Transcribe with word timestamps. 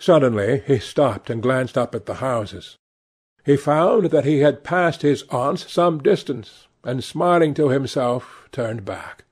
Suddenly 0.00 0.62
he 0.66 0.78
stopped 0.78 1.28
and 1.28 1.42
glanced 1.42 1.76
up 1.76 1.94
at 1.94 2.06
the 2.06 2.14
houses. 2.14 2.78
He 3.44 3.56
found 3.56 4.06
that 4.06 4.24
he 4.24 4.38
had 4.40 4.64
passed 4.64 5.02
his 5.02 5.24
aunts 5.30 5.70
some 5.70 6.02
distance, 6.02 6.66
and 6.82 7.04
smiling 7.04 7.52
to 7.54 7.68
himself, 7.68 8.48
turned 8.50 8.86
back. 8.86 9.24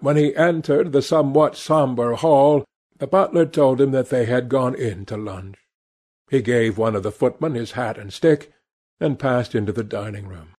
When 0.00 0.16
he 0.16 0.34
entered 0.34 0.90
the 0.90 1.00
somewhat 1.00 1.56
sombre 1.56 2.16
hall, 2.16 2.64
the 2.98 3.06
butler 3.06 3.46
told 3.46 3.80
him 3.80 3.92
that 3.92 4.10
they 4.10 4.24
had 4.24 4.48
gone 4.48 4.74
in 4.74 5.06
to 5.06 5.16
lunch. 5.16 5.58
He 6.28 6.42
gave 6.42 6.76
one 6.76 6.96
of 6.96 7.04
the 7.04 7.12
footmen 7.12 7.54
his 7.54 7.72
hat 7.72 7.96
and 7.98 8.12
stick, 8.12 8.52
and 8.98 9.18
passed 9.18 9.54
into 9.54 9.72
the 9.72 9.84
dining-room. 9.84 10.54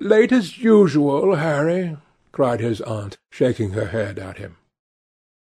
"Late 0.00 0.32
as 0.32 0.58
usual, 0.58 1.36
Harry!" 1.36 1.96
cried 2.32 2.58
his 2.58 2.80
aunt, 2.80 3.18
shaking 3.30 3.70
her 3.70 3.86
head 3.86 4.18
at 4.18 4.38
him. 4.38 4.56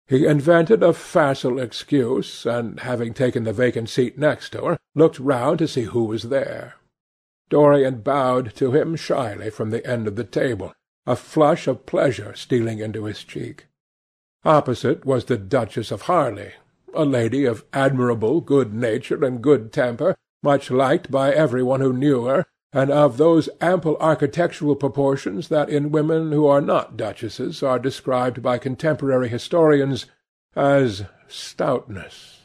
He 0.08 0.26
invented 0.26 0.84
a 0.84 0.94
facile 0.94 1.60
excuse, 1.60 2.46
and, 2.46 2.80
having 2.82 3.14
taken 3.14 3.44
the 3.44 3.54
vacant 3.54 3.90
seat 3.90 4.18
next 4.18 4.52
to 4.52 4.66
her, 4.66 4.78
looked 4.94 5.20
round 5.20 5.60
to 5.60 5.68
see 5.68 5.84
who 5.84 6.04
was 6.04 6.24
there. 6.24 6.76
Dorian 7.50 8.02
bowed 8.02 8.54
to 8.56 8.72
him 8.72 8.96
shyly 8.96 9.50
from 9.50 9.72
the 9.72 9.86
end 9.86 10.08
of 10.08 10.16
the 10.16 10.24
table, 10.24 10.74
a 11.08 11.16
flush 11.16 11.68
of 11.68 11.86
pleasure 11.86 12.34
stealing 12.36 12.80
into 12.80 13.06
his 13.06 13.24
cheek. 13.24 13.66
Opposite 14.44 15.06
was 15.06 15.26
the 15.26 15.38
Duchess 15.38 15.92
of 15.92 16.04
Harley, 16.04 16.54
a 16.94 17.04
lady 17.04 17.46
of 17.46 17.66
admirable 17.74 18.42
good 18.42 18.74
nature 18.74 19.24
and 19.26 19.42
good 19.42 19.74
temper, 19.74 20.16
much 20.44 20.70
liked 20.70 21.10
by 21.10 21.32
every 21.32 21.64
one 21.64 21.82
who 21.82 21.92
knew 21.92 22.26
her, 22.26 22.46
and 22.76 22.92
of 22.92 23.16
those 23.16 23.48
ample 23.62 23.96
architectural 24.02 24.76
proportions 24.76 25.48
that 25.48 25.70
in 25.70 25.94
women 25.94 26.34
who 26.34 26.46
are 26.46 26.60
not 26.60 26.98
duchesses 26.98 27.64
are 27.64 27.80
described 27.80 28.44
by 28.44 28.58
contemporary 28.58 29.30
historians 29.30 30.08
as 30.58 31.06
stoutness. 31.30 32.42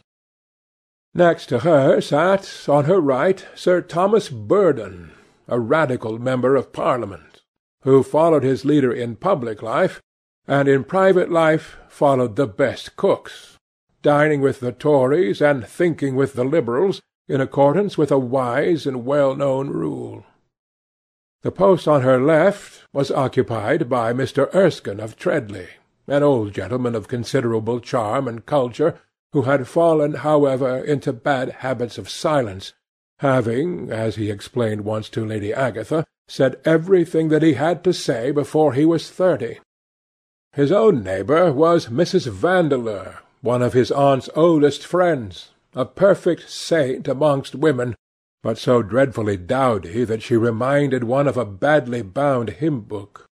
Next 1.13 1.47
to 1.47 1.59
her 1.59 2.01
sat, 2.01 2.69
on 2.69 2.85
her 2.85 3.01
right, 3.01 3.45
Sir 3.57 3.81
Thomas 3.81 4.29
Burdon, 4.29 5.11
a 5.49 5.59
radical 5.59 6.21
member 6.21 6.55
of 6.55 6.73
Parliament 6.73 7.43
who 7.83 8.05
followed 8.05 8.45
his 8.45 8.65
leader 8.65 8.93
in 8.93 9.17
public 9.17 9.63
life, 9.63 10.01
and 10.47 10.69
in 10.69 10.85
private 10.85 11.31
life 11.31 11.77
followed 11.89 12.37
the 12.37 12.47
best 12.47 12.95
cooks, 12.95 13.57
dining 14.03 14.41
with 14.41 14.61
the 14.61 14.71
Tories 14.71 15.41
and 15.41 15.67
thinking 15.67 16.15
with 16.15 16.35
the 16.35 16.45
Liberals, 16.45 17.01
in 17.31 17.41
accordance 17.41 17.97
with 17.97 18.11
a 18.11 18.19
wise 18.19 18.87
and 18.87 19.07
well-known 19.07 19.69
rule. 19.71 20.25
The 21.43 21.53
post 21.53 21.87
on 21.87 22.03
her 22.03 22.21
left 22.21 22.85
was 22.93 23.13
occupied 23.13 23.89
by 23.89 24.13
Mr. 24.13 24.53
Erskine 24.53 24.99
of 24.99 25.17
Treadley, 25.17 25.69
an 26.09 26.25
old 26.25 26.53
gentleman 26.53 26.97
of 26.97 27.07
considerable 27.07 27.79
charm 27.79 28.27
and 28.27 28.45
culture, 28.45 28.99
who 29.33 29.43
had 29.43 29.69
fallen, 29.69 30.15
however, 30.15 30.79
into 30.79 31.13
bad 31.13 31.51
habits 31.51 31.99
of 31.99 32.11
silence, 32.11 32.73
having, 33.21 33.93
as 33.93 34.17
he 34.17 34.29
explained 34.29 34.81
once 34.81 35.09
to 35.11 35.25
Lady 35.25 35.55
Agatha, 35.55 36.05
said 36.27 36.61
everything 36.65 37.29
that 37.29 37.45
he 37.45 37.55
had 37.55 37.85
to 37.85 37.93
say 37.93 38.33
before 38.33 38.73
he 38.73 38.85
was 38.85 39.09
thirty. 39.09 39.61
His 40.53 40.73
own 40.73 41.05
neighbour 41.05 41.53
was 41.53 41.87
Mrs. 41.87 42.29
Vandeleur, 42.29 43.19
one 43.41 43.63
of 43.63 43.73
his 43.73 43.93
aunt's 43.93 44.29
oldest 44.35 44.85
friends, 44.85 45.51
a 45.75 45.85
perfect 45.85 46.49
saint 46.49 47.07
amongst 47.07 47.55
women, 47.55 47.95
but 48.43 48.59
so 48.59 48.83
dreadfully 48.83 49.37
dowdy 49.37 50.05
that 50.05 50.23
she 50.23 50.37
reminded 50.37 51.05
one 51.05 51.29
of 51.29 51.37
a 51.37 51.45
badly 51.45 52.03
bound 52.03 52.51
hymn-book. 52.51 53.27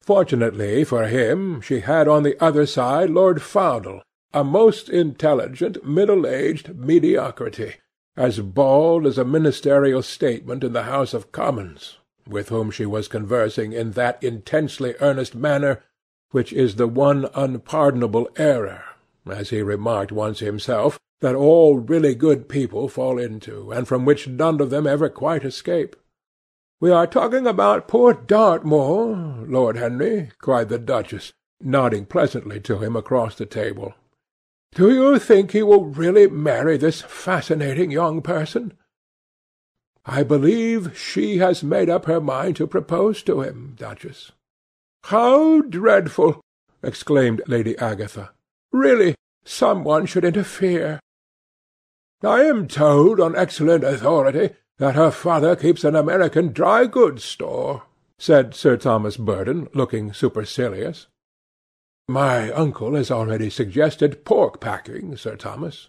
Fortunately 0.00 0.84
for 0.84 1.06
him, 1.06 1.60
she 1.60 1.80
had 1.80 2.08
on 2.08 2.22
the 2.22 2.42
other 2.42 2.66
side 2.66 3.10
Lord 3.10 3.40
Faudel, 3.40 4.02
a 4.32 4.42
most 4.42 4.88
intelligent, 4.88 5.84
middle-aged 5.84 6.74
mediocrity, 6.74 7.76
as 8.16 8.40
bald 8.40 9.06
as 9.06 9.18
a 9.18 9.24
ministerial 9.24 10.02
statement 10.02 10.64
in 10.64 10.72
the 10.72 10.84
House 10.84 11.14
of 11.14 11.32
Commons, 11.32 11.98
with 12.28 12.48
whom 12.48 12.70
she 12.70 12.84
was 12.84 13.08
conversing 13.08 13.72
in 13.72 13.92
that 13.92 14.22
intensely 14.22 14.94
earnest 15.00 15.34
manner 15.34 15.82
which 16.34 16.52
is 16.52 16.74
the 16.74 16.88
one 16.88 17.28
unpardonable 17.36 18.28
error, 18.36 18.82
as 19.30 19.50
he 19.50 19.62
remarked 19.62 20.10
once 20.10 20.40
himself, 20.40 20.98
that 21.24 21.34
all 21.34 21.78
really 21.78 22.14
good 22.14 22.50
people 22.50 22.86
fall 22.86 23.18
into, 23.18 23.72
and 23.72 23.88
from 23.88 24.04
which 24.04 24.28
none 24.28 24.60
of 24.60 24.68
them 24.68 24.86
ever 24.86 25.08
quite 25.08 25.42
escape. 25.42 25.96
"We 26.80 26.90
are 26.90 27.06
talking 27.06 27.46
about 27.46 27.88
poor 27.88 28.12
Dartmoor, 28.12 29.46
Lord 29.48 29.76
Henry," 29.78 30.32
cried 30.38 30.68
the 30.68 30.78
duchess, 30.78 31.32
nodding 31.62 32.04
pleasantly 32.04 32.60
to 32.60 32.76
him 32.76 32.94
across 32.94 33.36
the 33.36 33.46
table. 33.46 33.94
"Do 34.74 34.92
you 34.92 35.18
think 35.18 35.52
he 35.52 35.62
will 35.62 35.86
really 35.86 36.28
marry 36.28 36.76
this 36.76 37.00
fascinating 37.00 37.90
young 37.90 38.20
person? 38.20 38.74
I 40.04 40.24
believe 40.24 40.94
she 40.94 41.38
has 41.38 41.64
made 41.64 41.88
up 41.88 42.04
her 42.04 42.20
mind 42.20 42.56
to 42.56 42.66
propose 42.66 43.22
to 43.22 43.40
him, 43.40 43.72
Duchess." 43.78 44.32
"How 45.04 45.62
dreadful!" 45.62 46.42
exclaimed 46.82 47.40
Lady 47.46 47.78
Agatha. 47.78 48.32
"Really, 48.72 49.14
some 49.42 49.84
one 49.84 50.04
should 50.04 50.26
interfere." 50.26 51.00
"I 52.24 52.44
am 52.44 52.68
told 52.68 53.20
on 53.20 53.36
excellent 53.36 53.84
authority 53.84 54.54
that 54.78 54.94
her 54.94 55.10
father 55.10 55.54
keeps 55.54 55.84
an 55.84 55.94
American 55.94 56.52
dry 56.52 56.86
goods 56.86 57.22
store," 57.22 57.82
said 58.18 58.54
Sir 58.54 58.76
Thomas 58.78 59.16
Burdon, 59.18 59.68
looking 59.74 60.12
supercilious. 60.12 61.06
"My 62.08 62.50
uncle 62.52 62.94
has 62.94 63.10
already 63.10 63.50
suggested 63.50 64.24
pork 64.24 64.58
packing, 64.60 65.16
Sir 65.16 65.36
Thomas." 65.36 65.88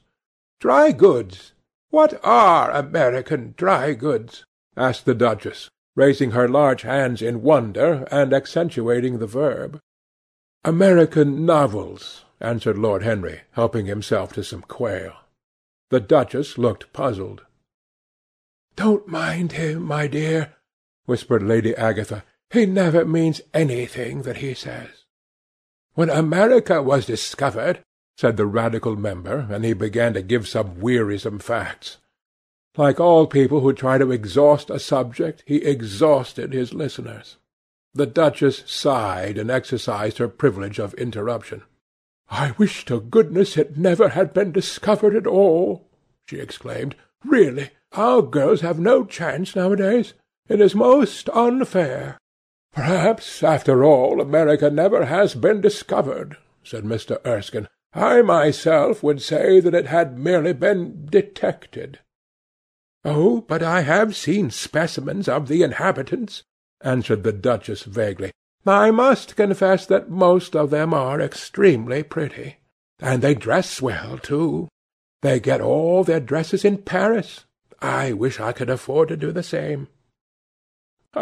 "Dry 0.60 0.92
goods! 0.92 1.54
"What 1.90 2.20
are 2.24 2.70
American 2.72 3.54
dry 3.56 3.94
goods?" 3.94 4.46
asked 4.76 5.06
the 5.06 5.16
duchess, 5.16 5.70
raising 5.96 6.32
her 6.32 6.50
large 6.50 6.82
hands 6.82 7.22
in 7.22 7.44
wonder, 7.44 8.08
and 8.12 8.34
accentuating 8.34 9.20
the 9.20 9.28
verb. 9.28 9.80
"American 10.66 11.46
novels," 11.46 12.26
answered 12.42 12.78
Lord 12.78 13.04
Henry, 13.04 13.42
helping 13.52 13.86
himself 13.86 14.34
to 14.34 14.44
some 14.44 14.62
quail. 14.62 15.14
The 15.90 16.00
duchess 16.00 16.58
looked 16.58 16.92
puzzled. 16.94 17.46
"Don't 18.76 19.08
mind 19.08 19.54
him, 19.54 19.84
my 19.84 20.08
dear," 20.08 20.56
whispered 21.06 21.44
Lady 21.44 21.76
Agatha. 21.76 22.24
"He 22.50 22.66
never 22.66 23.06
means 23.06 23.42
anything 23.54 24.24
that 24.24 24.38
he 24.38 24.54
says. 24.54 25.06
When 25.94 26.10
America 26.10 26.82
was 26.82 27.06
discovered 27.06 27.84
said 28.18 28.38
the 28.38 28.46
Radical 28.46 28.96
member, 28.96 29.48
and 29.50 29.66
he 29.66 29.74
began 29.74 30.14
to 30.14 30.22
give 30.22 30.48
some 30.48 30.80
wearisome 30.80 31.40
facts. 31.40 31.98
Like 32.78 33.00
all 33.00 33.28
people 33.28 33.62
who 33.62 33.74
try 33.74 33.98
to 33.98 34.12
exhaust 34.12 34.70
a 34.70 34.80
subject, 34.80 35.44
he 35.46 35.58
exhausted 35.58 36.54
his 36.54 36.74
listeners. 36.74 37.38
The 37.94 38.06
duchess 38.06 38.64
sighed 38.66 39.38
and 39.38 39.50
exercised 39.50 40.18
her 40.18 40.28
privilege 40.28 40.80
of 40.80 40.94
interruption. 40.96 41.64
"I 42.32 42.56
wish 42.58 42.86
to 42.86 43.00
goodness 43.00 43.56
it 43.56 43.78
never 43.78 44.10
had 44.10 44.34
been 44.34 44.52
discovered 44.52 45.16
at 45.16 45.28
all!" 45.28 45.88
she 46.28 46.40
exclaimed. 46.40 46.96
"Really, 47.24 47.70
our 47.92 48.24
girls 48.24 48.62
have 48.62 48.80
no 48.80 49.06
chance 49.06 49.56
nowadays. 49.56 50.16
It 50.50 50.60
is 50.60 50.74
most 50.74 51.30
unfair." 51.30 52.18
"Perhaps, 52.74 53.44
after 53.44 53.84
all, 53.84 54.20
America 54.20 54.72
never 54.72 55.06
has 55.06 55.36
been 55.36 55.62
discovered," 55.62 56.36
said 56.64 56.84
Mr. 56.84 57.24
Erskine. 57.28 57.68
I 57.94 58.24
myself 58.24 59.04
would 59.04 59.22
say 59.22 59.60
that 59.60 59.76
it 59.76 59.86
had 59.86 60.18
merely 60.18 60.54
been 60.54 61.06
detected." 61.06 62.00
"Oh, 63.04 63.42
but 63.42 63.62
I 63.62 63.82
have 63.82 64.16
seen 64.16 64.50
specimens 64.50 65.30
of 65.30 65.48
the 65.48 65.62
inhabitants," 65.62 66.42
answered 66.82 67.24
the 67.24 67.34
duchess 67.34 67.84
vaguely. 67.84 68.32
"I 68.66 68.90
must 68.90 69.36
confess 69.36 69.86
that 69.86 70.10
most 70.10 70.56
of 70.56 70.72
them 70.72 70.94
are 70.94 71.22
extremely 71.22 72.02
pretty. 72.02 72.58
And 73.00 73.22
they 73.22 73.36
dress 73.36 73.82
well, 73.82 74.18
too. 74.18 74.70
They 75.22 75.40
get 75.40 75.62
all 75.62 76.04
their 76.04 76.20
dresses 76.20 76.66
in 76.66 76.80
Paris. 76.80 77.46
I 77.82 78.14
wish 78.14 78.40
I 78.40 78.54
could 78.54 78.70
afford 78.70 79.10
to 79.10 79.18
do 79.18 79.32
the 79.32 79.44
same." 79.44 79.88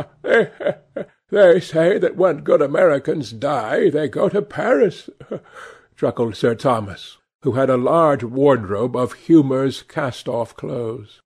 "They 1.30 1.60
say 1.60 1.98
that 1.98 2.16
when 2.16 2.44
good 2.44 2.62
Americans 2.62 3.32
die 3.32 3.90
they 3.90 4.08
go 4.08 4.30
to 4.30 4.42
Paris 4.42 5.10
chuckled 5.98 6.36
Sir 6.36 6.56
Thomas, 6.56 7.18
who 7.42 7.54
had 7.54 7.70
a 7.70 7.78
large 7.78 8.24
wardrobe 8.24 8.96
of 8.96 9.14
Humour's 9.14 9.84
cast-off 9.84 10.56
clothes. 10.56 11.22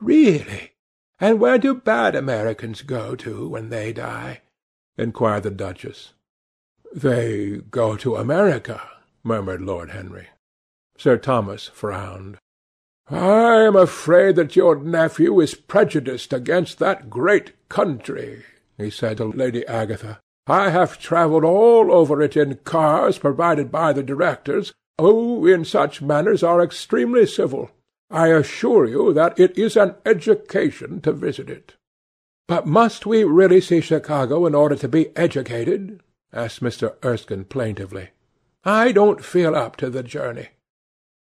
"Really? 0.00 0.72
And 1.18 1.40
where 1.40 1.58
do 1.58 1.74
bad 1.74 2.14
Americans 2.14 2.82
go 2.82 3.14
to 3.16 3.48
when 3.48 3.70
they 3.70 3.92
die?" 3.92 4.42
Inquired 4.98 5.42
the 5.42 5.50
duchess. 5.50 6.12
"They 6.94 7.62
go 7.70 7.96
to 7.96 8.16
America," 8.16 8.80
murmured 9.22 9.60
Lord 9.60 9.90
Henry. 9.90 10.28
Sir 10.96 11.18
Thomas 11.18 11.68
frowned. 11.68 12.38
"I 13.08 13.60
am 13.62 13.76
afraid 13.76 14.36
that 14.36 14.56
your 14.56 14.76
nephew 14.76 15.38
is 15.40 15.54
prejudiced 15.54 16.32
against 16.32 16.78
that 16.78 17.10
great 17.10 17.52
country," 17.68 18.44
he 18.78 18.90
said 18.90 19.18
to 19.18 19.26
Lady 19.26 19.66
Agatha. 19.66 20.20
I 20.46 20.70
have 20.70 20.98
travelled 20.98 21.44
all 21.44 21.92
over 21.92 22.22
it 22.22 22.36
in 22.36 22.56
cars 22.64 23.18
provided 23.18 23.70
by 23.70 23.92
the 23.92 24.02
directors, 24.02 24.72
who 25.00 25.46
in 25.46 25.64
such 25.64 26.00
matters 26.00 26.42
are 26.42 26.62
extremely 26.62 27.26
civil. 27.26 27.70
I 28.10 28.28
assure 28.28 28.86
you 28.86 29.12
that 29.12 29.38
it 29.38 29.58
is 29.58 29.76
an 29.76 29.96
education 30.06 31.00
to 31.00 31.12
visit 31.12 31.50
it. 31.50 31.74
But 32.48 32.66
must 32.66 33.06
we 33.06 33.24
really 33.24 33.60
see 33.60 33.80
Chicago 33.80 34.46
in 34.46 34.54
order 34.54 34.76
to 34.76 34.88
be 34.88 35.16
educated? 35.16 36.00
asked 36.32 36.62
Mr. 36.62 36.94
Erskine 37.04 37.44
plaintively. 37.44 38.10
I 38.64 38.92
don't 38.92 39.24
feel 39.24 39.54
up 39.54 39.76
to 39.76 39.90
the 39.90 40.02
journey. 40.02 40.48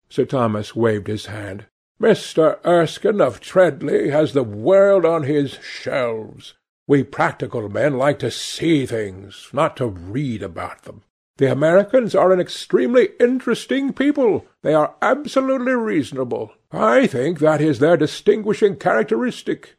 Sir 0.09 0.25
Thomas 0.25 0.77
waved 0.77 1.07
his 1.07 1.27
hand. 1.27 1.67
Mr. 2.01 2.59
Erskine 2.65 3.21
of 3.21 3.41
Treadley 3.41 4.11
has 4.11 4.33
the 4.33 4.43
world 4.43 5.05
on 5.05 5.23
his 5.23 5.59
shelves. 5.63 6.55
We 6.87 7.05
practical 7.05 7.69
men 7.69 7.97
like 7.97 8.19
to 8.21 8.31
see 8.31 8.87
things, 8.87 9.49
not 9.53 9.77
to 9.77 9.87
read 9.87 10.43
about 10.43 10.83
them. 10.83 11.03
The 11.37 11.51
Americans 11.51 12.15
are 12.15 12.33
an 12.33 12.41
extremely 12.41 13.11
interesting 13.19 13.93
people. 13.93 14.47
They 14.63 14.75
are 14.75 14.95
absolutely 15.01 15.73
reasonable. 15.73 16.53
I 16.71 17.07
think 17.07 17.39
that 17.39 17.61
is 17.61 17.79
their 17.79 17.97
distinguishing 17.97 18.77
characteristic. 18.77 19.77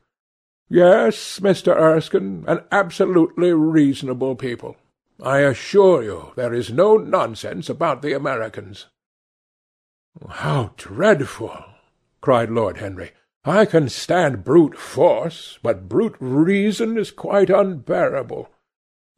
Yes, 0.73 1.39
Mr. 1.39 1.77
Erskine, 1.77 2.45
an 2.47 2.61
absolutely 2.71 3.53
reasonable 3.53 4.35
people. 4.35 4.75
I 5.21 5.41
assure 5.41 6.01
you 6.01 6.31
there 6.35 6.51
is 6.51 6.71
no 6.71 6.97
nonsense 6.97 7.69
about 7.69 8.01
the 8.01 8.13
Americans. 8.13 8.87
How 10.27 10.73
dreadful! 10.75 11.63
cried 12.21 12.49
Lord 12.49 12.77
Henry. 12.77 13.11
I 13.45 13.65
can 13.65 13.87
stand 13.87 14.43
brute 14.43 14.75
force, 14.75 15.59
but 15.61 15.87
brute 15.87 16.15
reason 16.19 16.97
is 16.97 17.11
quite 17.11 17.51
unbearable. 17.51 18.49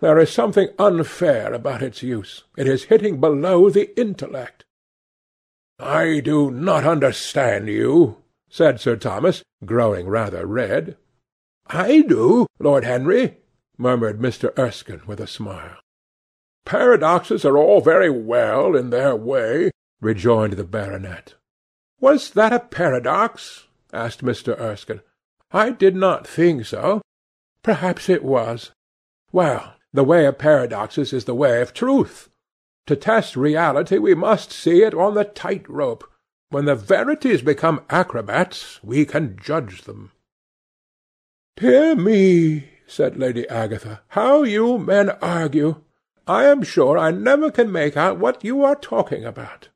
There 0.02 0.20
is 0.20 0.34
something 0.34 0.68
unfair 0.78 1.54
about 1.54 1.82
its 1.82 2.04
use. 2.04 2.44
It 2.58 2.68
is 2.68 2.92
hitting 2.92 3.22
below 3.22 3.70
the 3.70 3.98
intellect. 3.98 4.66
I 5.80 6.20
do 6.20 6.52
not 6.52 6.84
understand 6.84 7.70
you, 7.70 8.18
said 8.50 8.82
Sir 8.82 8.98
Thomas, 8.98 9.42
growing 9.64 10.08
rather 10.10 10.46
red. 10.46 10.98
I 11.68 12.02
do, 12.02 12.46
Lord 12.60 12.86
Henry, 12.86 13.38
murmured 13.78 14.20
Mr. 14.20 14.58
Erskine 14.58 15.02
with 15.08 15.20
a 15.20 15.28
smile. 15.28 15.78
Paradoxes 16.66 17.46
are 17.46 17.58
all 17.58 17.82
very 17.82 18.10
well 18.10 18.76
in 18.76 18.90
their 18.90 19.16
way, 19.16 19.72
rejoined 20.02 20.54
the 20.54 20.64
baronet. 20.64 21.36
Was 22.00 22.32
that 22.32 22.54
a 22.54 22.60
paradox? 22.60 23.68
asked 23.94 24.24
Mr. 24.24 24.60
Erskine. 24.60 25.02
I 25.52 25.72
did 25.72 25.96
not 25.96 26.28
think 26.28 26.66
so. 26.66 27.02
Perhaps 27.64 28.10
it 28.10 28.24
was. 28.24 28.72
Well, 29.32 29.76
the 29.94 30.04
way 30.04 30.26
of 30.26 30.38
paradoxes 30.38 31.14
is 31.14 31.26
the 31.26 31.34
way 31.34 31.62
of 31.62 31.74
truth. 31.74 32.30
To 32.88 32.96
test 32.96 33.36
reality 33.36 33.98
we 33.98 34.14
must 34.14 34.52
see 34.52 34.84
it 34.84 34.94
on 34.94 35.16
the 35.16 35.24
tight 35.24 35.68
rope. 35.70 36.04
When 36.50 36.66
the 36.66 36.76
verities 36.76 37.42
become 37.42 37.82
acrobats, 37.90 38.84
we 38.84 39.06
can 39.06 39.38
judge 39.42 39.84
them. 39.84 40.12
Dear 41.58 41.96
me, 41.96 42.68
said 42.86 43.18
Lady 43.18 43.48
Agatha, 43.48 44.02
how 44.10 44.44
you 44.44 44.78
men 44.78 45.10
argue! 45.22 45.82
I 46.28 46.44
am 46.46 46.64
sure 46.64 46.98
I 46.98 47.12
never 47.12 47.50
can 47.50 47.72
make 47.72 47.96
out 47.96 48.20
what 48.20 48.44
you 48.44 48.62
are 48.66 48.76
talking 48.76 49.24
about. 49.24 49.70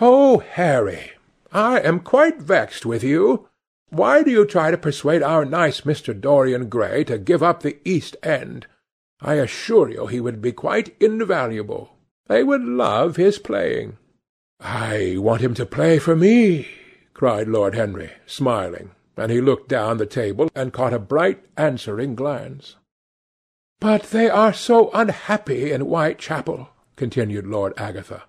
Oh, 0.00 0.38
Harry, 0.38 1.10
I 1.50 1.80
am 1.80 1.98
quite 1.98 2.40
vexed 2.40 2.86
with 2.86 3.02
you. 3.02 3.48
Why 3.88 4.22
do 4.22 4.30
you 4.30 4.44
try 4.44 4.70
to 4.70 4.78
persuade 4.78 5.20
our 5.20 5.44
nice 5.44 5.80
Mr. 5.80 6.18
Dorian 6.18 6.68
Gray 6.68 7.02
to 7.04 7.18
give 7.18 7.42
up 7.42 7.62
the 7.62 7.78
East 7.84 8.16
End? 8.22 8.68
I 9.20 9.34
assure 9.34 9.90
you 9.90 10.06
he 10.06 10.20
would 10.20 10.40
be 10.40 10.52
quite 10.52 10.94
invaluable. 11.00 11.96
They 12.28 12.44
would 12.44 12.62
love 12.62 13.16
his 13.16 13.40
playing. 13.40 13.96
I 14.60 15.16
want 15.18 15.42
him 15.42 15.54
to 15.54 15.66
play 15.66 15.98
for 15.98 16.14
me, 16.14 16.68
cried 17.14 17.48
Lord 17.48 17.74
Henry, 17.74 18.12
smiling, 18.26 18.92
and 19.20 19.30
he 19.30 19.40
looked 19.40 19.68
down 19.68 19.98
the 19.98 20.06
table 20.06 20.48
and 20.54 20.72
caught 20.72 20.94
a 20.94 20.98
bright 20.98 21.44
answering 21.56 22.14
glance. 22.14 22.76
But 23.78 24.04
they 24.04 24.30
are 24.30 24.52
so 24.52 24.90
unhappy 24.94 25.72
in 25.72 25.82
Whitechapel, 25.82 26.70
continued 26.96 27.46
Lord 27.46 27.74
Agatha. 27.76 28.24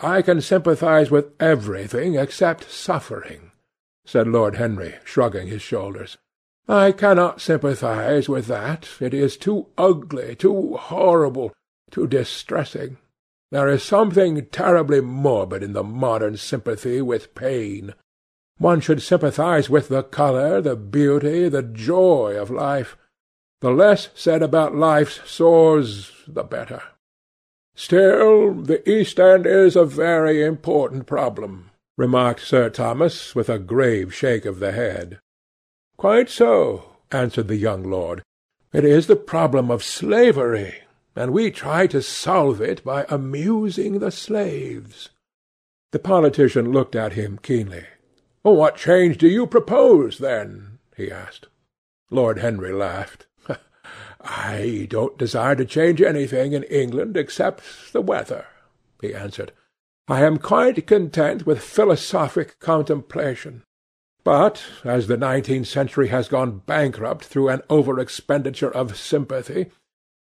I 0.00 0.22
can 0.22 0.40
sympathize 0.40 1.10
with 1.10 1.30
everything 1.40 2.16
except 2.16 2.70
suffering, 2.70 3.52
said 4.04 4.26
Lord 4.26 4.56
Henry, 4.56 4.94
shrugging 5.04 5.46
his 5.46 5.62
shoulders. 5.62 6.18
I 6.68 6.90
cannot 6.90 7.40
sympathize 7.40 8.28
with 8.28 8.46
that. 8.46 8.88
It 9.00 9.14
is 9.14 9.36
too 9.36 9.68
ugly, 9.78 10.34
too 10.34 10.76
horrible, 10.76 11.52
too 11.90 12.08
distressing. 12.08 12.98
There 13.52 13.68
is 13.68 13.84
something 13.84 14.46
terribly 14.46 15.00
morbid 15.00 15.62
in 15.62 15.74
the 15.74 15.84
modern 15.84 16.36
sympathy 16.36 17.00
with 17.02 17.34
pain. 17.34 17.94
One 18.60 18.82
should 18.82 19.00
sympathize 19.00 19.70
with 19.70 19.88
the 19.88 20.02
colour, 20.02 20.60
the 20.60 20.76
beauty, 20.76 21.48
the 21.48 21.62
joy 21.62 22.36
of 22.38 22.50
life. 22.50 22.94
The 23.62 23.70
less 23.70 24.10
said 24.14 24.42
about 24.42 24.74
life's 24.74 25.18
sores, 25.24 26.12
the 26.28 26.42
better. 26.42 26.82
Still, 27.74 28.52
the 28.52 28.86
East 28.86 29.18
End 29.18 29.46
is 29.46 29.76
a 29.76 29.86
very 29.86 30.44
important 30.44 31.06
problem, 31.06 31.70
remarked 31.96 32.42
Sir 32.42 32.68
Thomas, 32.68 33.34
with 33.34 33.48
a 33.48 33.58
grave 33.58 34.14
shake 34.14 34.44
of 34.44 34.58
the 34.58 34.72
head. 34.72 35.20
Quite 35.96 36.28
so, 36.28 36.96
answered 37.10 37.48
the 37.48 37.56
young 37.56 37.82
lord. 37.84 38.22
It 38.74 38.84
is 38.84 39.06
the 39.06 39.16
problem 39.16 39.70
of 39.70 39.82
slavery, 39.82 40.82
and 41.16 41.32
we 41.32 41.50
try 41.50 41.86
to 41.86 42.02
solve 42.02 42.60
it 42.60 42.84
by 42.84 43.06
amusing 43.08 44.00
the 44.00 44.10
slaves. 44.10 45.08
The 45.92 45.98
politician 45.98 46.72
looked 46.72 46.94
at 46.94 47.14
him 47.14 47.38
keenly. 47.42 47.86
Oh, 48.44 48.52
what 48.52 48.76
change 48.76 49.18
do 49.18 49.28
you 49.28 49.46
propose, 49.46 50.18
then? 50.18 50.78
he 50.96 51.10
asked. 51.10 51.48
Lord 52.10 52.38
Henry 52.38 52.72
laughed. 52.72 53.26
I 54.20 54.86
don't 54.88 55.18
desire 55.18 55.54
to 55.56 55.64
change 55.64 56.00
anything 56.00 56.52
in 56.52 56.62
England 56.64 57.16
except 57.16 57.92
the 57.92 58.00
weather, 58.00 58.46
he 59.00 59.14
answered. 59.14 59.52
I 60.08 60.24
am 60.24 60.38
quite 60.38 60.86
content 60.86 61.46
with 61.46 61.62
philosophic 61.62 62.58
contemplation. 62.58 63.62
But 64.24 64.62
as 64.84 65.06
the 65.06 65.16
nineteenth 65.16 65.68
century 65.68 66.08
has 66.08 66.28
gone 66.28 66.62
bankrupt 66.66 67.24
through 67.24 67.48
an 67.48 67.62
over-expenditure 67.70 68.70
of 68.70 68.96
sympathy, 68.96 69.70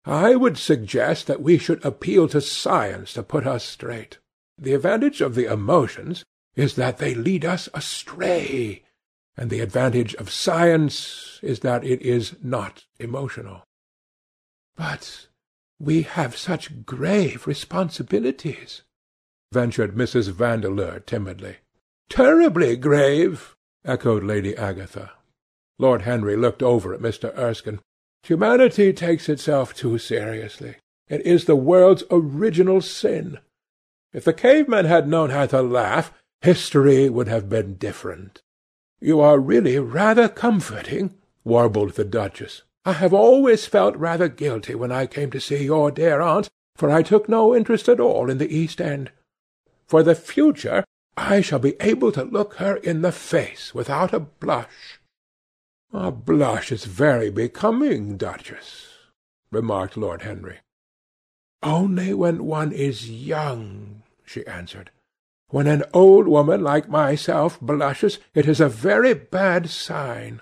I 0.05 0.35
would 0.35 0.57
suggest 0.57 1.27
that 1.27 1.41
we 1.41 1.57
should 1.57 1.83
appeal 1.85 2.27
to 2.29 2.41
science 2.41 3.13
to 3.13 3.23
put 3.23 3.45
us 3.45 3.63
straight. 3.63 4.19
The 4.57 4.73
advantage 4.73 5.21
of 5.21 5.35
the 5.35 5.51
emotions 5.51 6.23
is 6.55 6.75
that 6.75 6.97
they 6.97 7.13
lead 7.13 7.43
us 7.45 7.67
astray, 7.73 8.83
and 9.37 9.49
the 9.49 9.59
advantage 9.59 10.15
of 10.15 10.29
science 10.31 11.39
is 11.43 11.59
that 11.59 11.83
it 11.83 12.01
is 12.01 12.35
not 12.41 12.85
emotional. 12.99 13.63
But 14.75 15.27
we 15.79 16.03
have 16.03 16.37
such 16.37 16.85
grave 16.85 17.45
responsibilities, 17.47 18.83
ventured 19.51 19.95
Mrs. 19.95 20.31
Vandeleur 20.31 20.99
timidly. 20.99 21.57
Terribly 22.09 22.77
grave, 22.77 23.55
echoed 23.83 24.23
Lady 24.23 24.55
Agatha. 24.55 25.11
Lord 25.77 26.03
Henry 26.03 26.35
looked 26.35 26.63
over 26.63 26.93
at 26.93 27.01
Mr. 27.01 27.35
Erskine. 27.37 27.79
Humanity 28.23 28.93
takes 28.93 29.27
itself 29.27 29.73
too 29.73 29.97
seriously. 29.97 30.75
It 31.07 31.25
is 31.25 31.45
the 31.45 31.55
world's 31.55 32.03
original 32.09 32.81
sin. 32.81 33.39
If 34.13 34.23
the 34.23 34.33
cavemen 34.33 34.85
had 34.85 35.07
known 35.07 35.29
how 35.29 35.45
to 35.47 35.61
laugh, 35.61 36.13
history 36.41 37.09
would 37.09 37.27
have 37.27 37.49
been 37.49 37.75
different. 37.75 38.41
You 38.99 39.19
are 39.19 39.39
really 39.39 39.77
rather 39.79 40.27
comforting, 40.29 41.15
warbled 41.43 41.91
the 41.93 42.05
Duchess. 42.05 42.63
I 42.85 42.93
have 42.93 43.13
always 43.13 43.65
felt 43.65 43.95
rather 43.95 44.27
guilty 44.27 44.75
when 44.75 44.91
I 44.91 45.07
came 45.07 45.31
to 45.31 45.41
see 45.41 45.65
your 45.65 45.91
dear 45.91 46.21
aunt, 46.21 46.49
for 46.75 46.91
I 46.91 47.01
took 47.01 47.27
no 47.27 47.55
interest 47.55 47.89
at 47.89 47.99
all 47.99 48.29
in 48.29 48.37
the 48.37 48.53
East 48.55 48.79
End. 48.79 49.11
For 49.87 50.03
the 50.03 50.15
future 50.15 50.83
I 51.17 51.41
shall 51.41 51.59
be 51.59 51.75
able 51.79 52.11
to 52.11 52.23
look 52.23 52.55
her 52.55 52.75
in 52.75 53.01
the 53.01 53.11
face 53.11 53.73
without 53.73 54.13
a 54.13 54.19
blush. 54.19 54.99
A 55.93 56.11
blush 56.11 56.71
is 56.71 56.85
very 56.85 57.29
becoming, 57.29 58.17
Duchess, 58.17 58.87
remarked 59.51 59.95
Lord 59.95 60.23
Henry. 60.23 60.57
Only 61.63 62.13
when 62.13 62.45
one 62.45 62.71
is 62.71 63.09
young, 63.09 64.03
she 64.25 64.45
answered. 64.45 64.91
When 65.49 65.67
an 65.67 65.83
old 65.93 66.27
woman 66.27 66.61
like 66.61 66.89
myself 66.89 67.59
blushes, 67.61 68.19
it 68.33 68.47
is 68.47 68.59
a 68.59 68.69
very 68.69 69.13
bad 69.13 69.69
sign. 69.69 70.41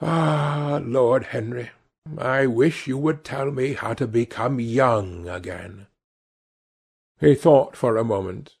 Ah, 0.00 0.80
Lord 0.82 1.24
Henry, 1.24 1.70
I 2.16 2.46
wish 2.46 2.86
you 2.86 2.98
would 2.98 3.24
tell 3.24 3.50
me 3.50 3.72
how 3.72 3.94
to 3.94 4.06
become 4.06 4.60
young 4.60 5.28
again. 5.28 5.86
He 7.18 7.34
thought 7.34 7.76
for 7.76 7.96
a 7.96 8.04
moment. 8.04 8.54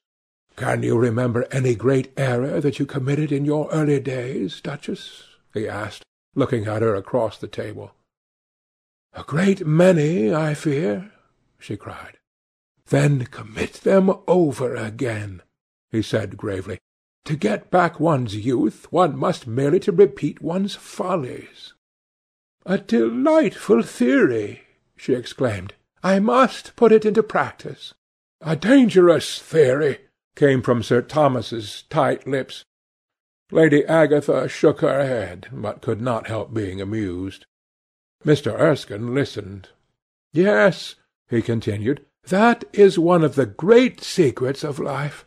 Can 0.56 0.82
you 0.82 0.96
remember 0.96 1.46
any 1.52 1.74
great 1.74 2.12
error 2.16 2.60
that 2.60 2.78
you 2.78 2.86
committed 2.86 3.30
in 3.30 3.44
your 3.44 3.68
early 3.70 4.00
days, 4.00 4.60
Duchess? 4.60 5.24
he 5.52 5.68
asked, 5.68 6.02
looking 6.34 6.66
at 6.66 6.82
her 6.82 6.94
across 6.94 7.36
the 7.38 7.46
table. 7.46 7.92
A 9.12 9.22
great 9.22 9.66
many, 9.66 10.34
I 10.34 10.54
fear, 10.54 11.12
she 11.58 11.76
cried. 11.76 12.15
Then 12.88 13.26
commit 13.26 13.74
them 13.74 14.12
over 14.26 14.74
again, 14.74 15.42
he 15.90 16.02
said 16.02 16.36
gravely. 16.36 16.78
To 17.24 17.36
get 17.36 17.70
back 17.70 17.98
one's 17.98 18.36
youth, 18.36 18.86
one 18.92 19.16
must 19.16 19.46
merely 19.46 19.80
to 19.80 19.92
repeat 19.92 20.40
one's 20.40 20.76
follies. 20.76 21.74
A 22.64 22.78
delightful 22.78 23.82
theory, 23.82 24.62
she 24.96 25.14
exclaimed. 25.14 25.74
I 26.02 26.20
must 26.20 26.76
put 26.76 26.92
it 26.92 27.04
into 27.04 27.22
practice. 27.22 27.94
A 28.40 28.54
dangerous 28.54 29.40
theory, 29.40 29.98
came 30.36 30.62
from 30.62 30.82
Sir 30.82 31.02
Thomas's 31.02 31.82
tight 31.90 32.26
lips. 32.26 32.64
Lady 33.50 33.84
Agatha 33.86 34.48
shook 34.48 34.80
her 34.80 35.04
head, 35.04 35.48
but 35.50 35.80
could 35.80 36.00
not 36.00 36.28
help 36.28 36.54
being 36.54 36.80
amused. 36.80 37.46
Mr. 38.24 38.56
Erskine 38.58 39.14
listened. 39.14 39.70
Yes, 40.32 40.96
he 41.28 41.42
continued, 41.42 42.04
that 42.28 42.64
is 42.72 42.98
one 42.98 43.22
of 43.22 43.34
the 43.34 43.46
great 43.46 44.02
secrets 44.02 44.64
of 44.64 44.78
life. 44.78 45.26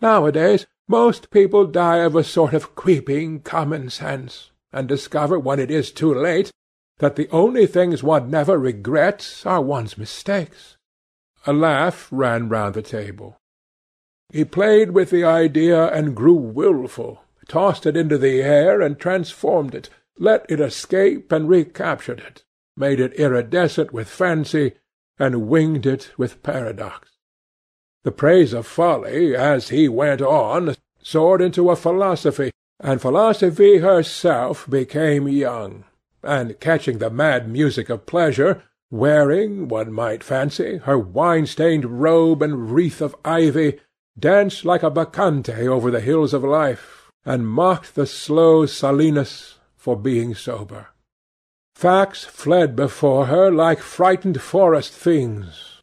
Nowadays 0.00 0.66
most 0.88 1.30
people 1.30 1.66
die 1.66 1.98
of 1.98 2.14
a 2.14 2.24
sort 2.24 2.52
of 2.52 2.74
creeping 2.74 3.40
common 3.40 3.88
sense, 3.88 4.50
and 4.72 4.86
discover 4.86 5.38
when 5.38 5.58
it 5.58 5.70
is 5.70 5.90
too 5.90 6.12
late 6.12 6.50
that 6.98 7.16
the 7.16 7.28
only 7.30 7.66
things 7.66 8.02
one 8.02 8.30
never 8.30 8.58
regrets 8.58 9.46
are 9.46 9.62
one's 9.62 9.96
mistakes. 9.96 10.76
A 11.46 11.52
laugh 11.52 12.08
ran 12.10 12.48
round 12.48 12.74
the 12.74 12.82
table. 12.82 13.36
He 14.30 14.44
played 14.44 14.90
with 14.90 15.10
the 15.10 15.24
idea 15.24 15.86
and 15.92 16.16
grew 16.16 16.34
wilful, 16.34 17.22
tossed 17.48 17.86
it 17.86 17.96
into 17.96 18.18
the 18.18 18.42
air 18.42 18.80
and 18.80 18.98
transformed 18.98 19.74
it, 19.74 19.88
let 20.18 20.46
it 20.48 20.60
escape 20.60 21.32
and 21.32 21.48
recaptured 21.48 22.20
it, 22.20 22.42
made 22.76 23.00
it 23.00 23.14
iridescent 23.14 23.92
with 23.92 24.08
fancy, 24.08 24.72
and 25.18 25.48
winged 25.48 25.86
it 25.86 26.12
with 26.16 26.42
paradox. 26.42 27.10
The 28.02 28.12
praise 28.12 28.52
of 28.52 28.66
folly, 28.66 29.34
as 29.34 29.68
he 29.68 29.88
went 29.88 30.20
on, 30.20 30.76
soared 31.00 31.40
into 31.40 31.70
a 31.70 31.76
philosophy, 31.76 32.50
and 32.80 33.00
philosophy 33.00 33.78
herself 33.78 34.68
became 34.68 35.28
young, 35.28 35.84
and 36.22 36.58
catching 36.60 36.98
the 36.98 37.10
mad 37.10 37.48
music 37.48 37.88
of 37.88 38.06
pleasure, 38.06 38.62
wearing, 38.90 39.68
one 39.68 39.92
might 39.92 40.22
fancy, 40.22 40.78
her 40.78 40.98
wine-stained 40.98 42.00
robe 42.00 42.42
and 42.42 42.72
wreath 42.72 43.00
of 43.00 43.16
ivy, 43.24 43.80
danced 44.18 44.64
like 44.64 44.82
a 44.82 44.90
bacchante 44.90 45.66
over 45.66 45.90
the 45.90 46.00
hills 46.00 46.34
of 46.34 46.44
life, 46.44 47.10
and 47.24 47.48
mocked 47.48 47.94
the 47.94 48.06
slow 48.06 48.66
Silenus 48.66 49.54
for 49.76 49.96
being 49.96 50.34
sober. 50.34 50.88
Facts 51.84 52.24
fled 52.24 52.74
before 52.74 53.26
her 53.26 53.50
like 53.50 53.80
frightened 53.80 54.40
forest 54.40 54.90
things. 54.90 55.82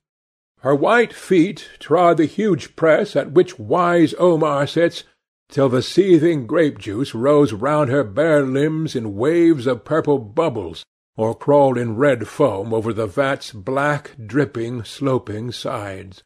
Her 0.61 0.73
white 0.73 1.13
feet 1.13 1.69
trod 1.77 2.17
the 2.17 2.25
huge 2.25 2.75
press 2.75 3.15
at 3.15 3.33
which 3.33 3.59
wise 3.59 4.15
Omar 4.17 4.65
sits, 4.65 5.03
till 5.51 5.69
the 5.69 5.83
seething 5.83 6.47
grape-juice 6.47 7.13
rose 7.13 7.53
round 7.53 7.91
her 7.91 8.03
bare 8.03 8.41
limbs 8.41 8.95
in 8.95 9.15
waves 9.15 9.67
of 9.67 9.85
purple 9.85 10.17
bubbles, 10.17 10.83
or 11.15 11.35
crawled 11.35 11.77
in 11.77 11.97
red 11.97 12.27
foam 12.27 12.73
over 12.73 12.93
the 12.93 13.05
vat's 13.05 13.51
black, 13.51 14.15
dripping, 14.25 14.83
sloping 14.83 15.51
sides. 15.51 16.23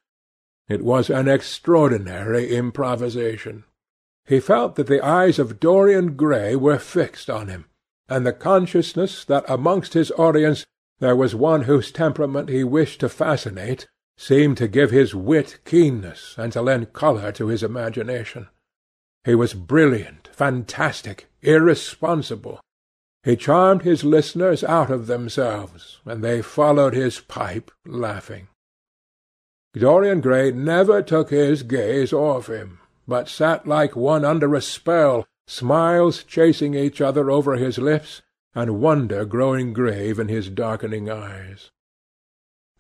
It 0.70 0.86
was 0.86 1.10
an 1.10 1.28
extraordinary 1.28 2.56
improvisation. 2.56 3.66
He 4.26 4.40
felt 4.40 4.78
that 4.78 4.88
the 4.88 5.04
eyes 5.06 5.38
of 5.38 5.60
Dorian 5.60 6.16
Gray 6.16 6.56
were 6.56 6.80
fixed 6.80 7.30
on 7.30 7.50
him, 7.50 7.66
and 8.08 8.26
the 8.26 8.34
consciousness 8.34 9.26
that 9.26 9.46
amongst 9.48 9.94
his 9.94 10.12
audience 10.12 10.66
there 11.00 11.16
was 11.16 11.36
one 11.36 11.64
whose 11.64 11.92
temperament 11.92 12.50
he 12.50 12.64
wished 12.64 13.00
to 13.02 13.10
fascinate 13.10 13.88
seemed 14.18 14.58
to 14.58 14.68
give 14.68 14.92
his 14.92 15.14
wit 15.14 15.60
keenness 15.66 16.36
and 16.38 16.54
to 16.54 16.62
lend 16.62 16.94
colour 16.94 17.32
to 17.34 17.48
his 17.48 17.64
imagination. 17.64 18.48
He 19.26 19.36
was 19.36 19.54
brilliant, 19.54 20.30
fantastic, 20.32 21.28
irresponsible. 21.42 22.62
He 23.24 23.36
charmed 23.36 23.82
his 23.82 24.04
listeners 24.04 24.64
out 24.64 24.92
of 24.92 25.08
themselves, 25.08 26.00
and 26.06 26.24
they 26.24 26.42
followed 26.42 26.94
his 26.94 27.20
pipe, 27.20 27.72
laughing. 27.86 28.48
Dorian 29.74 30.22
Gray 30.22 30.52
never 30.52 31.02
took 31.02 31.32
his 31.32 31.64
gaze 31.64 32.14
off 32.14 32.48
him, 32.48 32.80
but 33.08 33.28
sat 33.28 33.68
like 33.68 33.96
one 33.96 34.24
under 34.24 34.54
a 34.56 34.62
spell, 34.62 35.26
smiles 35.48 36.24
chasing 36.24 36.74
each 36.74 37.02
other 37.02 37.30
over 37.30 37.56
his 37.56 37.78
lips, 37.78 38.22
and 38.54 38.80
wonder 38.80 39.26
growing 39.26 39.74
grave 39.74 40.20
in 40.20 40.28
his 40.28 40.50
darkening 40.50 41.10
eyes. 41.10 41.72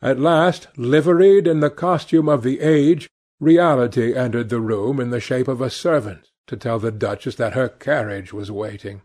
At 0.01 0.19
last, 0.19 0.67
liveried 0.77 1.47
in 1.47 1.59
the 1.59 1.69
costume 1.69 2.29
of 2.29 2.43
the 2.43 2.61
age, 2.61 3.09
reality 3.39 4.15
entered 4.15 4.49
the 4.49 4.61
room 4.61 4.99
in 4.99 5.09
the 5.09 5.19
shape 5.19 5.47
of 5.47 5.61
a 5.61 5.69
servant, 5.69 6.31
to 6.47 6.55
tell 6.55 6.79
the 6.79 6.91
Duchess 6.91 7.35
that 7.35 7.53
her 7.53 7.67
carriage 7.67 8.31
was 8.31 8.51
waiting. 8.51 9.01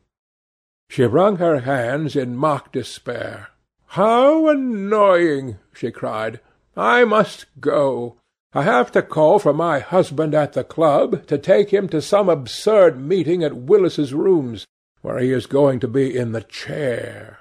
She 0.89 1.05
wrung 1.05 1.37
her 1.37 1.61
hands 1.61 2.17
in 2.17 2.37
mock 2.37 2.73
despair. 2.73 3.49
"How 3.87 4.49
annoying!" 4.49 5.59
she 5.73 5.91
cried. 5.91 6.41
"I 6.77 7.05
must 7.05 7.47
go. 7.61 8.20
I 8.53 8.63
have 8.63 8.91
to 8.93 9.03
call 9.03 9.39
for 9.39 9.53
my 9.53 9.79
husband 9.79 10.35
at 10.35 10.55
the 10.55 10.65
club, 10.65 11.27
to 11.29 11.39
take 11.39 11.71
him 11.71 11.89
to 11.91 12.03
some 12.03 12.29
absurd 12.29 13.01
meeting 13.01 13.45
at 13.45 13.57
Willis's 13.57 14.13
Rooms, 14.13 14.67
where 15.03 15.19
he 15.19 15.33
is 15.33 15.47
going 15.47 15.79
to 15.81 15.89
be 15.89 16.17
in 16.17 16.33
the 16.33 16.43
chair. 16.43 17.39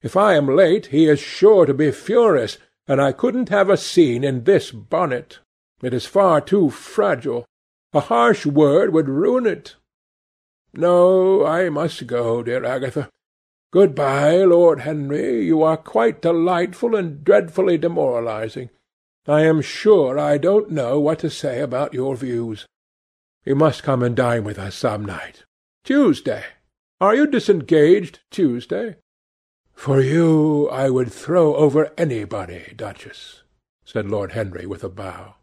If 0.00 0.16
I 0.16 0.34
am 0.34 0.46
late 0.46 0.86
he 0.86 1.06
is 1.06 1.20
sure 1.20 1.66
to 1.66 1.74
be 1.74 1.90
furious, 1.90 2.58
and 2.86 3.00
I 3.00 3.12
couldn't 3.12 3.48
have 3.48 3.68
a 3.68 3.76
scene 3.76 4.24
in 4.24 4.44
this 4.44 4.70
bonnet. 4.70 5.40
It 5.82 5.92
is 5.92 6.06
far 6.06 6.40
too 6.40 6.70
fragile. 6.70 7.44
A 7.92 8.00
harsh 8.00 8.46
word 8.46 8.92
would 8.92 9.08
ruin 9.08 9.46
it. 9.46 9.76
No, 10.72 11.44
I 11.44 11.68
must 11.68 12.06
go, 12.06 12.42
dear 12.42 12.64
Agatha. 12.64 13.10
Good-bye, 13.72 14.44
Lord 14.44 14.80
Henry. 14.80 15.44
You 15.44 15.62
are 15.62 15.76
quite 15.76 16.22
delightful 16.22 16.94
and 16.94 17.24
dreadfully 17.24 17.78
demoralizing. 17.78 18.70
I 19.26 19.42
am 19.42 19.62
sure 19.62 20.18
I 20.18 20.36
don't 20.36 20.70
know 20.70 20.98
what 20.98 21.20
to 21.20 21.30
say 21.30 21.60
about 21.60 21.94
your 21.94 22.16
views. 22.16 22.66
You 23.44 23.54
must 23.54 23.82
come 23.82 24.02
and 24.02 24.16
dine 24.16 24.42
with 24.42 24.58
us 24.58 24.74
some 24.74 25.04
night. 25.04 25.44
Tuesday. 25.84 26.44
Are 27.00 27.14
you 27.14 27.26
disengaged 27.26 28.20
Tuesday? 28.30 28.96
For 29.72 30.00
you 30.00 30.68
I 30.70 30.90
would 30.90 31.12
throw 31.12 31.54
over 31.54 31.92
anybody, 31.96 32.72
Duchess, 32.76 33.42
said 33.84 34.08
Lord 34.08 34.32
Henry 34.32 34.66
with 34.66 34.84
a 34.84 34.88
bow. 34.88 35.34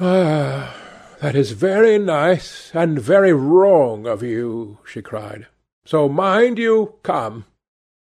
Ah, 0.00 0.76
that 1.20 1.34
is 1.34 1.52
very 1.52 1.98
nice 1.98 2.70
and 2.74 3.00
very 3.00 3.32
wrong 3.32 4.06
of 4.06 4.22
you, 4.22 4.78
she 4.84 5.02
cried. 5.02 5.48
So 5.84 6.08
mind 6.08 6.58
you 6.58 6.94
come. 7.02 7.44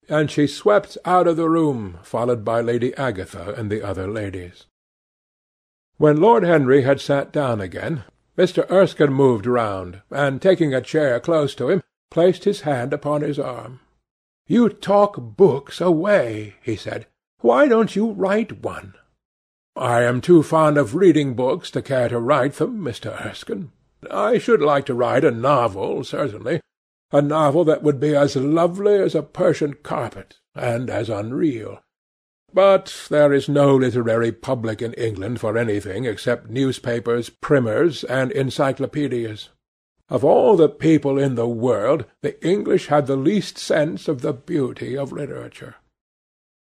And 0.09 0.31
she 0.31 0.47
swept 0.47 0.97
out 1.03 1.27
of 1.27 1.35
the 1.35 1.49
room, 1.49 1.99
followed 2.01 2.45
by 2.45 2.61
Lady 2.61 2.95
Agatha 2.95 3.53
and 3.55 3.69
the 3.69 3.81
other 3.81 4.07
ladies. 4.07 4.65
When 5.97 6.21
Lord 6.21 6.43
Henry 6.43 6.83
had 6.83 7.01
sat 7.01 7.33
down 7.33 7.59
again, 7.59 8.03
Mr. 8.37 8.69
Erskine 8.69 9.11
moved 9.11 9.45
round, 9.45 10.01
and 10.11 10.41
taking 10.41 10.73
a 10.73 10.81
chair 10.81 11.19
close 11.19 11.55
to 11.55 11.69
him, 11.69 11.81
placed 12.11 12.43
his 12.43 12.61
hand 12.61 12.93
upon 12.93 13.21
his 13.21 13.39
arm. 13.39 13.79
"You 14.45 14.69
talk 14.69 15.17
books 15.17 15.81
away," 15.81 16.55
he 16.61 16.75
said. 16.75 17.07
"Why 17.39 17.67
don't 17.67 17.95
you 17.95 18.11
write 18.11 18.63
one? 18.63 18.93
I 19.75 20.03
am 20.03 20.21
too 20.21 20.41
fond 20.41 20.77
of 20.77 20.95
reading 20.95 21.33
books 21.33 21.69
to 21.71 21.81
care 21.81 22.09
to 22.09 22.19
write 22.19 22.53
them, 22.53 22.79
Mr. 22.79 23.25
Erskine. 23.25 23.71
I 24.09 24.37
should 24.37 24.61
like 24.61 24.85
to 24.85 24.93
write 24.93 25.25
a 25.25 25.31
novel, 25.31 26.03
certainly, 26.03 26.61
a 27.11 27.21
novel 27.21 27.63
that 27.65 27.83
would 27.83 27.99
be 27.99 28.15
as 28.15 28.35
lovely 28.35 28.95
as 28.95 29.15
a 29.15 29.23
Persian 29.23 29.73
carpet, 29.73 30.37
and 30.55 30.89
as 30.89 31.09
unreal. 31.09 31.79
But 32.53 33.07
there 33.09 33.33
is 33.33 33.49
no 33.49 33.75
literary 33.75 34.31
public 34.31 34.81
in 34.81 34.93
England 34.93 35.41
for 35.41 35.57
anything 35.57 36.05
except 36.05 36.49
newspapers, 36.49 37.29
primers, 37.29 38.03
and 38.05 38.31
encyclopedias. 38.31 39.49
Of 40.09 40.23
all 40.23 40.55
the 40.55 40.69
people 40.69 41.19
in 41.19 41.35
the 41.35 41.47
world, 41.47 42.05
the 42.21 42.41
English 42.45 42.87
have 42.87 43.07
the 43.07 43.17
least 43.17 43.57
sense 43.57 44.07
of 44.07 44.21
the 44.21 44.31
beauty 44.31 44.97
of 44.97 45.11
literature. 45.11 45.75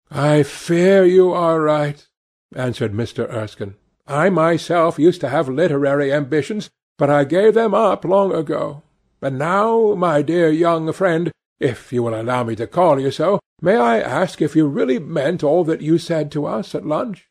I 0.09 0.45
fear 0.45 1.05
you 1.05 1.33
are 1.33 1.61
right, 1.61 2.07
answered 2.55 2.93
Mr. 2.93 3.29
Erskine. 3.29 3.75
"I 4.07 4.31
myself 4.31 4.99
used 5.01 5.21
to 5.23 5.29
have 5.29 5.49
literary 5.49 6.13
ambitions, 6.13 6.71
but 6.97 7.11
I 7.11 7.25
gave 7.25 7.55
them 7.55 7.75
up 7.75 8.05
long 8.05 8.33
ago. 8.33 8.84
And 9.25 9.39
now, 9.39 9.95
my 9.95 10.21
dear 10.21 10.51
young 10.51 10.93
friend, 10.93 11.33
if 11.59 11.95
you 11.95 12.03
will 12.03 12.15
allow 12.15 12.45
me 12.45 12.55
to 12.57 12.67
call 12.67 13.01
you 13.01 13.11
so, 13.11 13.41
may 13.63 13.75
I 13.75 13.99
ask 13.99 14.43
if 14.43 14.55
you 14.55 14.67
really 14.69 14.99
meant 14.99 15.43
all 15.43 15.65
that 15.65 15.81
you 15.81 15.97
said 15.97 16.31
to 16.33 16.45
us 16.45 16.75
at 16.75 16.85
lunch?" 16.85 17.27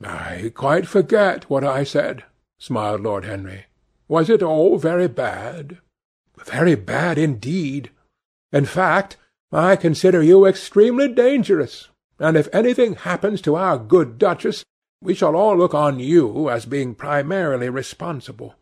"I 0.00 0.52
quite 0.54 0.86
forget 0.86 1.50
what 1.50 1.64
I 1.64 1.82
said," 1.82 2.22
smiled 2.58 3.00
Lord 3.00 3.24
Henry. 3.24 3.66
"Was 4.06 4.30
it 4.30 4.44
all 4.44 4.78
very 4.78 5.08
bad?" 5.08 5.78
"Very 6.44 6.76
bad 6.76 7.18
indeed. 7.18 7.90
In 8.52 8.64
fact, 8.64 9.16
I 9.50 9.74
consider 9.74 10.22
you 10.22 10.46
extremely 10.46 11.08
dangerous 11.08 11.88
and 12.20 12.36
if 12.36 12.48
anything 12.52 12.94
happens 12.94 13.40
to 13.42 13.56
our 13.56 13.76
good 13.76 14.18
Duchess, 14.18 14.64
We 15.02 15.14
shall 15.14 15.36
all 15.36 15.58
look 15.58 15.74
on 15.74 15.98
you 15.98 16.48
as 16.48 16.64
being 16.64 16.94
primarily 16.94 17.68
responsible. 17.68 18.54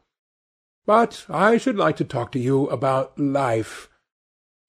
But 0.84 1.26
I 1.28 1.58
should 1.58 1.76
like 1.76 1.96
to 1.96 2.04
talk 2.04 2.32
to 2.32 2.38
you 2.38 2.66
about 2.68 3.18
life. 3.18 3.88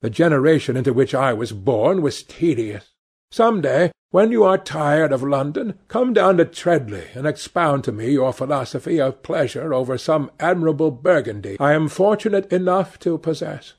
The 0.01 0.09
generation 0.09 0.77
into 0.77 0.93
which 0.93 1.15
I 1.15 1.33
was 1.33 1.51
born 1.51 2.01
was 2.01 2.23
tedious. 2.23 2.93
Some 3.31 3.61
day, 3.61 3.91
when 4.11 4.31
you 4.31 4.43
are 4.43 4.59
tired 4.59 5.11
of 5.11 5.23
London, 5.23 5.79
come 5.87 6.13
down 6.13 6.37
to 6.37 6.45
Treadley 6.45 7.07
and 7.15 7.25
expound 7.25 7.83
to 7.85 7.91
me 7.91 8.11
your 8.11 8.31
philosophy 8.31 9.01
of 9.01 9.23
pleasure 9.23 9.73
over 9.73 9.97
some 9.97 10.29
admirable 10.39 10.91
Burgundy 10.91 11.57
I 11.59 11.73
am 11.73 11.87
fortunate 11.87 12.53
enough 12.53 12.99
to 12.99 13.17
possess. 13.17 13.73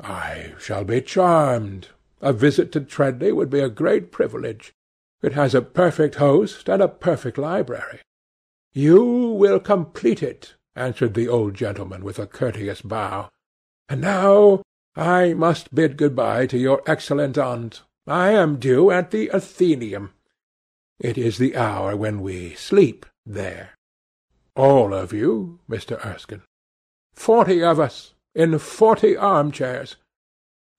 I 0.00 0.54
shall 0.58 0.84
be 0.84 1.02
charmed. 1.02 1.88
A 2.22 2.32
visit 2.32 2.72
to 2.72 2.80
Treadley 2.80 3.30
would 3.30 3.50
be 3.50 3.60
a 3.60 3.68
great 3.68 4.10
privilege. 4.10 4.72
It 5.22 5.34
has 5.34 5.54
a 5.54 5.60
perfect 5.60 6.14
host 6.14 6.66
and 6.68 6.80
a 6.80 6.88
perfect 6.88 7.36
library. 7.36 8.00
You 8.72 9.04
will 9.04 9.60
complete 9.60 10.22
it, 10.22 10.54
answered 10.74 11.14
the 11.14 11.28
old 11.28 11.54
gentleman 11.54 12.02
with 12.04 12.18
a 12.18 12.26
courteous 12.26 12.82
bow. 12.82 13.28
And 13.88 14.00
now 14.00 14.62
I 14.96 15.34
must 15.34 15.74
bid 15.74 15.96
good-bye 15.96 16.46
to 16.46 16.58
your 16.58 16.82
excellent 16.86 17.36
aunt. 17.38 17.82
I 18.06 18.30
am 18.30 18.58
due 18.58 18.90
at 18.90 19.10
the 19.10 19.30
Athenaeum. 19.30 20.12
It 20.98 21.18
is 21.18 21.38
the 21.38 21.56
hour 21.56 21.96
when 21.96 22.20
we 22.20 22.54
sleep 22.54 23.06
there. 23.26 23.74
All 24.54 24.92
of 24.92 25.12
you, 25.12 25.60
Mr. 25.68 26.04
Erskine. 26.04 26.42
Forty 27.14 27.62
of 27.62 27.78
us, 27.78 28.14
in 28.34 28.58
forty 28.58 29.16
arm-chairs. 29.16 29.96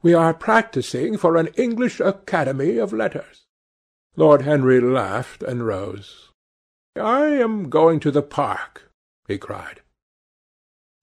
We 0.01 0.13
are 0.13 0.33
practising 0.33 1.17
for 1.17 1.38
an 1.38 1.47
English 1.55 2.00
Academy 2.00 2.77
of 2.77 2.93
Letters. 2.93 3.45
Lord 4.15 4.41
Henry 4.41 4.79
laughed 4.81 5.43
and 5.43 5.65
rose. 5.65 6.29
I 6.95 7.25
am 7.27 7.69
going 7.69 8.00
to 8.01 8.12
the 8.12 8.21
park, 8.21 8.91
he 9.27 9.38
cried. 9.38 9.81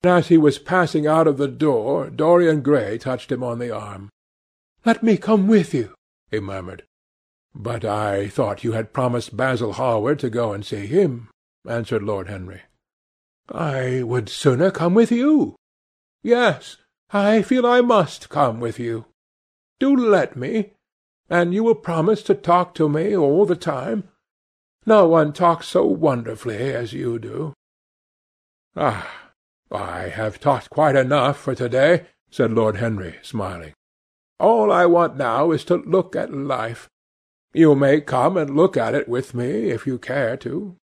As 0.03 0.29
he 0.29 0.37
was 0.37 0.57
passing 0.57 1.05
out 1.05 1.27
of 1.27 1.37
the 1.37 1.47
door, 1.47 2.09
Dorian 2.09 2.61
Gray 2.61 2.97
touched 2.97 3.31
him 3.31 3.43
on 3.43 3.59
the 3.59 3.69
arm. 3.69 4.09
Let 4.85 5.03
me 5.03 5.17
come 5.17 5.47
with 5.47 5.73
you 5.73 5.93
he 6.31 6.39
murmured. 6.39 6.83
"But 7.53 7.83
I 7.83 8.29
thought 8.29 8.63
you 8.63 8.71
had 8.71 8.93
promised 8.93 9.35
Basil 9.35 9.73
Hallward 9.73 10.17
to 10.19 10.29
go 10.29 10.53
and 10.53 10.65
see 10.65 10.87
him," 10.87 11.29
answered 11.67 12.01
Lord 12.01 12.29
Henry. 12.29 12.61
"I 13.49 14.01
would 14.03 14.29
sooner 14.29 14.71
come 14.71 14.93
with 14.93 15.11
you. 15.11 15.57
Yes, 16.23 16.77
I 17.11 17.41
feel 17.41 17.65
I 17.65 17.81
must 17.81 18.29
come 18.29 18.61
with 18.61 18.79
you. 18.79 19.05
Do 19.79 19.93
let 19.93 20.37
me. 20.37 20.73
And 21.29 21.53
you 21.53 21.63
will 21.63 21.75
promise 21.75 22.23
to 22.23 22.35
talk 22.35 22.73
to 22.75 22.87
me 22.87 23.15
all 23.15 23.45
the 23.45 23.55
time? 23.55 24.09
No 24.85 25.07
one 25.07 25.33
talks 25.33 25.67
so 25.67 25.85
wonderfully 25.85 26.73
as 26.73 26.93
you 26.93 27.19
do." 27.19 27.53
"Ah, 28.75 29.20
I 29.71 30.09
have 30.09 30.39
talked 30.39 30.69
quite 30.69 30.95
enough 30.95 31.37
for 31.39 31.55
to-day," 31.55 32.07
said 32.29 32.51
Lord 32.51 32.77
Henry, 32.77 33.15
smiling. 33.21 33.73
All 34.39 34.71
I 34.71 34.85
want 34.85 35.17
now 35.17 35.51
is 35.51 35.63
to 35.65 35.77
look 35.77 36.15
at 36.15 36.33
life. 36.33 36.89
You 37.53 37.75
may 37.75 38.01
come 38.01 38.37
and 38.37 38.55
look 38.55 38.75
at 38.75 38.95
it 38.95 39.07
with 39.07 39.33
me 39.33 39.69
if 39.69 39.85
you 39.85 39.97
care 39.97 40.35
to. 40.37 40.75